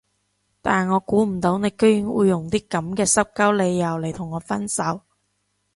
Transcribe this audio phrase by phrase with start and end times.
[0.63, 5.03] 但我估唔到你居然會用啲噉嘅濕鳩理由嚟同我分手